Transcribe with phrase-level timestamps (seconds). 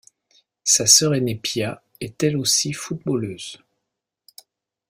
[0.63, 3.59] Sa sœur aînée Pia est elle aussi footballeuse.